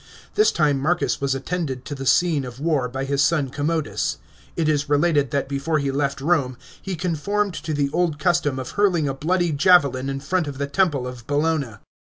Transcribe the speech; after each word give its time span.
This 0.33 0.51
time 0.51 0.79
Marcus 0.79 1.21
was 1.21 1.35
attended 1.35 1.85
to 1.85 1.93
the 1.93 2.07
scene 2.07 2.43
of 2.43 2.59
war 2.59 2.89
by 2.89 3.05
his 3.05 3.21
son 3.21 3.49
Commodus. 3.51 4.17
It 4.55 4.67
is 4.67 4.89
related 4.89 5.29
that 5.29 5.47
before 5.47 5.77
he 5.77 5.91
left 5.91 6.21
Rome 6.21 6.57
he 6.81 6.95
conformed 6.95 7.53
to 7.53 7.71
the 7.71 7.91
old 7.93 8.17
custom 8.17 8.57
of 8.57 8.71
hurling 8.71 9.07
a 9.07 9.13
bloody 9.13 9.51
javelin 9.51 10.09
in 10.09 10.19
front 10.19 10.47
of 10.47 10.57
the 10.57 10.65
temple 10.65 11.05
of 11.05 11.27
Bellona. 11.27 11.81